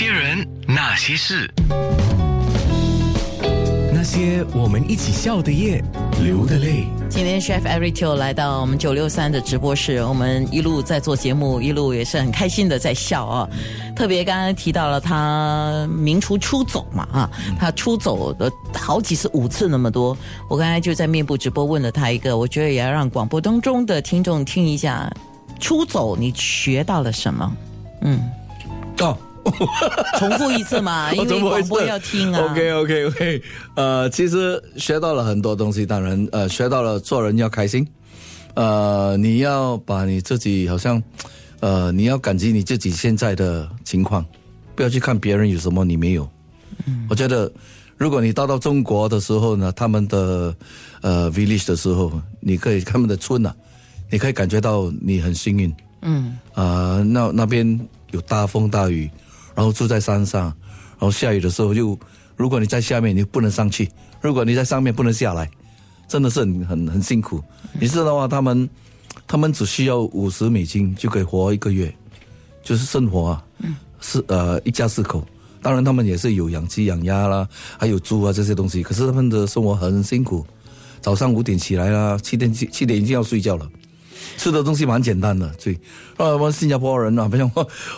[0.00, 1.46] 些人，那些事，
[3.92, 5.84] 那些我们一起笑的夜，
[6.22, 6.86] 流的泪。
[7.10, 13.46] 今天 Chef Eric Teo 来到我们九六三的直播室，我们一路在做节目，一路也是很开心的在笑啊。
[13.94, 20.16] 特别刚刚提到了他名厨出走嘛啊，他出走的好几次，五次那么多。
[20.48, 25.12] 我刚才就在面部直播问了他一个，我觉得也要让广播当中的听众听一下，
[25.58, 27.52] 出走你学到了什么？
[28.00, 28.18] 嗯，
[29.00, 29.14] 哦。
[30.18, 32.50] 重复一次嘛， 因为广播要听啊。
[32.50, 33.42] OK OK OK，
[33.76, 37.86] 呃，其实学到了很多东西，当然呃，学到了做人要开心，
[38.54, 41.02] 呃，你要把你自己好像，
[41.60, 44.24] 呃，你要感激你自己现在的情况，
[44.74, 46.28] 不要去看别人有什么你没有。
[46.86, 47.50] 嗯，我觉得
[47.96, 50.54] 如果你到到中国的时候呢，他们的
[51.02, 53.52] 呃 village 的时候，你可以他们的村呐，
[54.10, 55.74] 你可以感觉到你很幸运。
[56.02, 57.78] 嗯，啊，那那边
[58.12, 59.10] 有大风大雨。
[59.54, 61.98] 然后住在山上，然后下雨的时候就，
[62.36, 63.86] 如果你在下面，你不能上去；
[64.20, 65.50] 如果你在上面，不能下来，
[66.08, 67.42] 真的是很很很辛苦。
[67.78, 68.28] 你知道吗？
[68.28, 68.68] 他们
[69.26, 71.94] 他们只需要五十美金就可以活一个月，
[72.62, 73.44] 就是生活啊，
[74.00, 75.26] 是呃一家四口。
[75.62, 77.46] 当然他们也是有养鸡养鸭啦，
[77.78, 78.82] 还有猪啊这些东西。
[78.82, 80.46] 可是他们的生活很辛苦，
[81.02, 83.68] 早上五点起来啦，七点七七点已经要睡觉了。
[84.40, 85.76] 吃的东西蛮简单的，所以
[86.16, 87.50] 啊，我们新加坡人啊，不像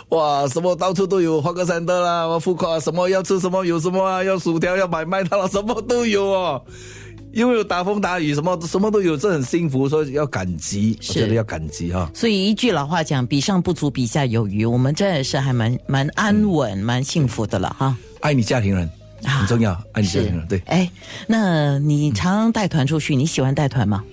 [0.09, 6.61] 哇，什么到处都有花格山的啦，我富夸什么要吃什么有什么啊，要薯条要买麦当劳什么都有哦，
[7.31, 12.11] 因为有打风打雨什么什么都有，这很幸福，所以要感激，我觉得要感激哈。
[12.13, 17.95] 所以一句老话讲，比上不足，比下有余，我们真的是还蛮蛮安稳、蛮幸福的了哈。
[18.19, 18.89] 爱你家庭人
[19.23, 20.61] 很重要，爱你家庭人对。
[20.65, 20.91] 哎，
[21.25, 24.03] 那你常常带团出去，你喜欢带团吗？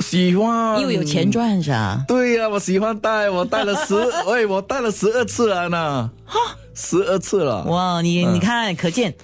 [0.00, 2.04] 喜欢，因为有钱赚是吧？
[2.08, 3.94] 对呀，我喜欢带，我带了十，
[4.26, 6.38] 喂，我带了十二次了呢，哈，
[6.74, 7.64] 十二次了。
[7.64, 9.14] 哇，你你看，可见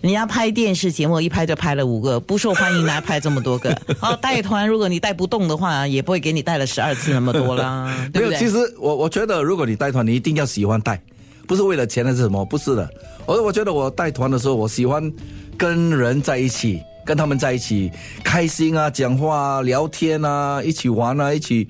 [0.00, 3.70] 人家拍电视节目一拍就拍了五个，不受欢迎哪拍这么多个？
[4.00, 8.38] 啊， 带团如果你带不动的话，也不会给你带了十二次那么多啦， 对不对？
[8.38, 11.00] 其实我我觉得，如果你带团，你一定要喜欢带，
[11.46, 12.44] 不是为了钱还是什么？
[12.44, 12.88] 不是的，
[13.26, 15.12] 我我觉得我带团的时候，我喜欢
[15.58, 16.80] 跟人在一起。
[17.06, 17.90] 跟他们在一起
[18.22, 21.66] 开心啊，讲话啊、聊天啊，一起玩啊，一起，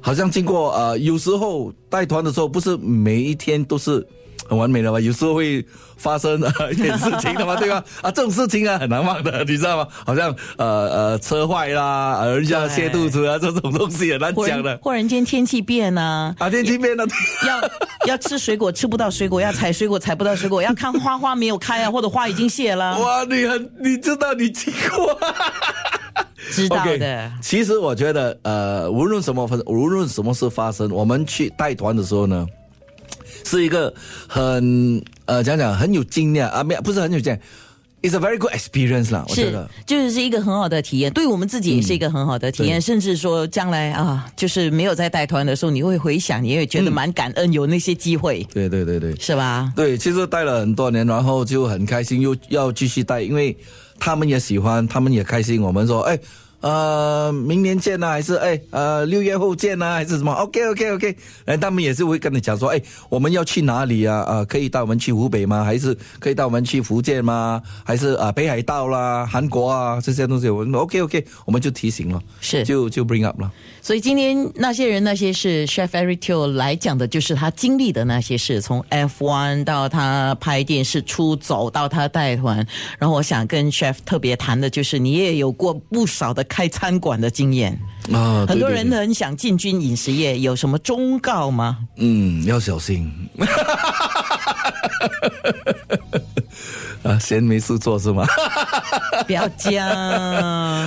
[0.00, 4.06] 好像经过呃，有时候带团的时候，不是每一天都是。
[4.50, 4.98] 很完美的嘛？
[4.98, 5.64] 有时候会
[5.96, 6.38] 发生
[6.72, 7.82] 一点事情的嘛，对吧？
[8.02, 9.86] 啊，这种事情啊很难忘的，你知道吗？
[10.04, 14.76] 好像呃呃车坏啦，人家泻肚子啊，这种东西很难讲的。
[14.82, 17.06] 忽然间天气变啊，啊天气变了，
[17.46, 17.70] 要
[18.08, 22.98] 要吃水果吃不到水果，要采水果采不到水果，要看花花没有开啊，或者花已经谢了。
[22.98, 25.16] 哇，你很你知道你经过，
[26.50, 27.30] 知道的。
[27.40, 32.44] 其实我觉得呃，无论什么无论什么事发生，我们去带团的时候呢。
[33.44, 33.92] 是一个
[34.28, 37.40] 很呃讲讲很有经验啊，没不是很有经验
[38.02, 39.24] ，is a very good experience 啦。
[39.28, 48.46] 我觉得就是是一个很好的体验，对我们自己也是一个很好的体验，甚至说将来啊，就是没有在带团的时候，你会回想，你会觉得蛮感恩有那些机会。
[48.52, 49.72] 对对对对，是吧？
[49.76, 53.56] 对，其实带了很多年，然后就很开心，又要继续带，因为
[53.98, 55.60] 他们也喜欢，他们也开心。
[55.60, 56.18] 我们说，哎。
[56.60, 61.16] 呃，明年见呢，还是哎呃六月后见呢，还是什么？OK OK OK，
[61.46, 64.18] 哎，他们也是会跟你讲说，哎，我们要去哪里啊？
[64.18, 65.64] 啊，可以带我们去湖北吗？
[65.64, 67.62] 还是可以带我们去福建吗？
[67.82, 70.50] 还是啊北海道啦、韩国啊这些东西？
[70.50, 73.50] 我们 OK OK，我们就提醒了，是就就 bring up 了。
[73.80, 82.66] 所以今天那些人那些事，Chef Eric Teo 来讲的就是他经历的那些事，从 F1 到他拍电视出走，到他带团。
[82.98, 86.44] 然后我想跟 Chef 特别谈的就是，你也有过不少的。
[86.50, 87.78] 开餐馆的经验
[88.12, 91.78] 啊，很多人很想进军饮食业，有什么忠告吗？
[91.96, 93.10] 嗯，要小心。
[97.02, 98.26] 啊，闲没事做是吗？
[99.26, 99.88] 不要讲。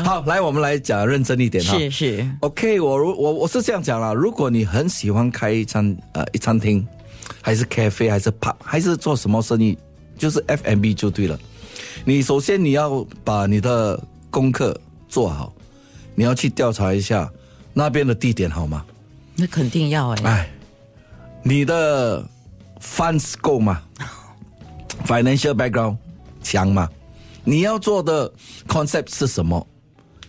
[0.04, 1.78] 好，来，我们来讲认真一点哈。
[1.80, 2.30] 是是。
[2.42, 6.86] OK，我如我我是这样讲了，如果你很喜欢开一餐呃一餐厅，
[7.42, 9.78] 还是咖啡，还是 pub，还是做什么生意，
[10.18, 11.40] 就是 FMB 就对了。
[12.06, 14.00] 你首先你要把你的
[14.30, 14.78] 功课
[15.14, 15.54] 做好。
[16.16, 17.32] 你要去调查一下
[17.72, 18.84] 那边的地点好吗？
[19.36, 20.22] 那肯定要哎。
[20.24, 20.50] 哎，
[21.44, 22.28] 你的
[22.82, 23.82] funds 够吗？
[25.06, 25.98] Financial background
[26.42, 26.90] 强吗？
[27.44, 28.32] 你要做的
[28.68, 29.68] concept 是什么？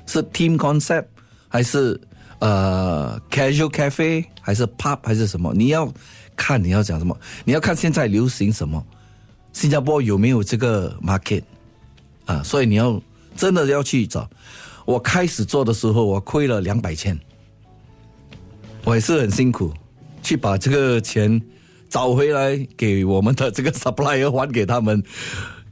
[0.06, 1.06] 是 team concept
[1.48, 1.98] 还是
[2.40, 5.52] 呃 casual cafe 还是 pub 还是什么？
[5.54, 5.90] 你要
[6.36, 7.16] 看你要讲什么？
[7.44, 8.84] 你要看现在流行什么？
[9.52, 11.42] 新加坡有没有这个 market
[12.26, 12.42] 啊？
[12.42, 13.00] 所以你要
[13.36, 14.28] 真的要去找。
[14.84, 17.19] 我开始做的时候，我亏了两百千，
[18.84, 19.72] 我也是很辛苦，
[20.22, 21.40] 去把这个钱
[21.88, 25.02] 找回来给我们的这个 supplier 还给他们。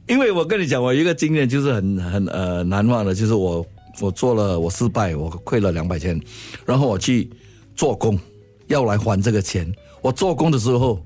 [0.07, 3.65] 因为我跟你讲，我一个经验就是很很呃难忘的，就是我
[4.01, 6.19] 我做了我失败，我亏了两百千，
[6.65, 7.29] 然后我去
[7.75, 8.19] 做工，
[8.67, 9.71] 要来还这个钱。
[10.01, 11.01] 我做工的时候，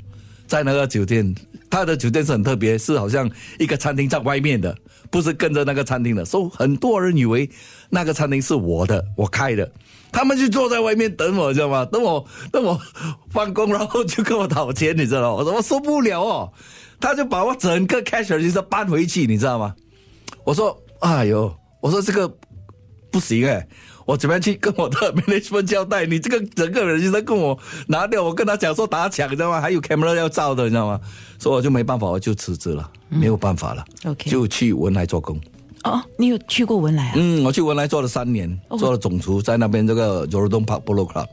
[0.48, 1.36] 在那个酒店，
[1.77, 3.29] 他的酒店是很特别，是好像
[3.59, 4.75] 一个餐厅在外面的，
[5.12, 7.50] 不是跟着那个餐厅的，所以很多人以为
[7.89, 9.71] 那个餐厅是我的，我开的。
[10.12, 11.85] 他们就坐在外面等我，知道吗？
[11.85, 12.79] 等我等我
[13.29, 15.31] 放工，然后就跟我讨钱，你知道吗？
[15.33, 16.51] 我说我受不了哦，
[17.00, 19.75] 他就把我整个 cash 就是搬回去，你知道吗？
[20.44, 22.27] 我说哎呦，我说这个
[23.12, 23.68] 不行哎，
[24.06, 26.06] 我怎么样去跟我的 management 交代？
[26.06, 27.57] 你这个整个人就在跟我
[27.88, 29.59] 拿掉，我跟他讲说打抢，你知道吗？
[29.62, 31.00] 还有 camera 要照的，你知道吗？
[31.39, 35.39] 所以我就没办法，我就辞职了，没有办法了 OK 就去文莱做工。
[35.83, 37.13] 哦，你有去过文莱啊？
[37.15, 41.27] 嗯，我去文莱做了三年，做了总厨，在那边这个 Jordan Park Polo Club，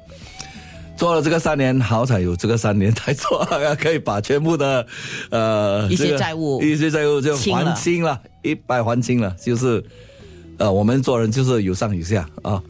[0.96, 3.44] 做了这个三年，好彩有这个三年才做，
[3.80, 4.86] 可以把全部的
[5.30, 9.82] 呃一些这个债务一些债务就还清了，一百还清了，就是
[10.58, 12.62] 呃我们做人就是有上有下啊，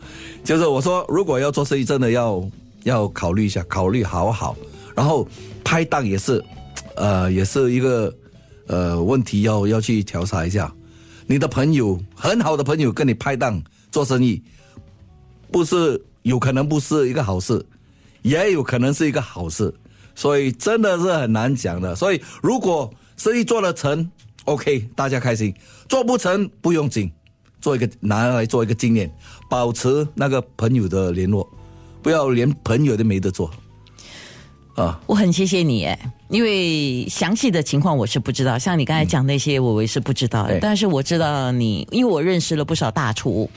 [0.43, 2.43] 就是我说如果要做生意，真的要
[2.85, 4.57] 要考虑一下，考虑好好，
[4.95, 5.27] 然后
[5.63, 6.43] 拍档也是，
[6.97, 8.15] 呃也是一个
[8.67, 10.73] 呃问题要要去调查一下。
[11.27, 14.43] 你的朋友很好的朋友跟你拍档做生意，
[15.51, 17.65] 不是有可能不是一个好事，
[18.23, 19.73] 也有可能是一个好事，
[20.15, 21.95] 所以真的是很难讲的。
[21.95, 24.11] 所以如果生意做得成
[24.45, 25.51] ，OK，大家开心；
[25.89, 27.11] 做不成不用紧，
[27.65, 29.11] 做一个拿来做一个经验，
[29.49, 31.49] 保持那个朋友的联络，
[32.03, 33.51] 不要连朋友都没得做。
[34.75, 35.01] 啊。
[35.07, 40.47] 我很谢谢你哎，因为详细的情况我是不知道，像你刚才讲那些，我也是不知道。
[40.61, 43.49] 但是我知道你，因为我认识了不少大厨，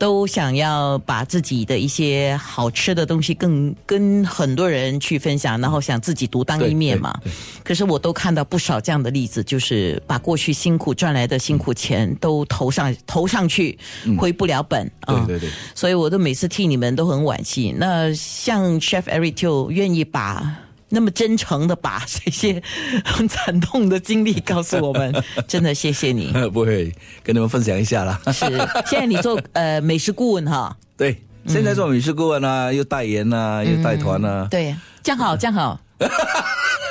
[0.00, 7.14] 都想要把自己的一些好吃的东西更跟很多人去分享，然后想自己独当一面嘛。
[7.62, 13.78] 可是我都看到不少这样的例子，就是把过去辛苦赚来的辛苦钱都投上投上去，
[14.18, 15.22] 回不了本啊。
[15.26, 17.74] 对对对，所以我都每次替你们都很惋惜。
[17.76, 20.56] 那像 Chef Eric 就愿意把
[20.90, 22.62] 那么真诚的把这些
[23.04, 25.14] 很 惨痛的经历告诉我们，
[25.48, 26.32] 真的谢谢你。
[26.52, 26.92] 不会
[27.22, 28.20] 跟你们分享一下啦。
[28.26, 28.46] 是，
[28.86, 35.80] 现在你做呃美食顾问哈，对，现在做美食顾问啊，又代言啊，又带团啊，对，这样好，这样好，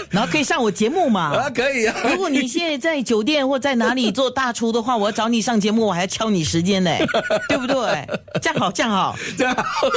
[0.09, 1.35] 然后可以上我节目嘛。
[1.35, 1.95] 啊，可以啊。
[2.09, 6.91] 如果你现在在酒店或在哪里做大厨的话，我要找你上节目，我还要敲你时间呢，
[7.47, 8.07] 对不对？
[8.41, 9.15] 这样好，这样好。
[9.37, 9.87] 这样好，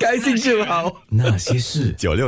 [0.00, 0.90] 开心就好。
[1.08, 1.94] 那些事。
[1.96, 2.24] 九六